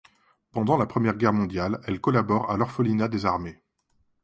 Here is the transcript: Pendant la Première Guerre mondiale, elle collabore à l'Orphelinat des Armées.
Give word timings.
Pendant 0.51 0.77
la 0.77 0.87
Première 0.87 1.15
Guerre 1.15 1.31
mondiale, 1.31 1.79
elle 1.85 2.01
collabore 2.01 2.49
à 2.49 2.57
l'Orphelinat 2.57 3.07
des 3.07 3.27
Armées. 3.27 3.61